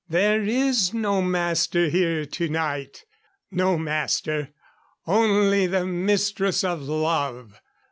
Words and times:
"There 0.09 0.41
is 0.41 0.95
no 0.95 1.21
Master 1.21 1.87
here 1.87 2.25
tonight. 2.25 3.05
No 3.51 3.77
Master 3.77 4.49
only 5.05 5.67
the 5.67 5.85
Mistress 5.85 6.63
of 6.63 6.81
Love. 6.81 7.61